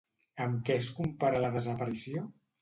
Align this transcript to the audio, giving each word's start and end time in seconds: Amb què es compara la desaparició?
Amb 0.45 0.63
què 0.69 0.77
es 0.83 0.89
compara 1.01 1.43
la 1.45 1.53
desaparició? 1.59 2.25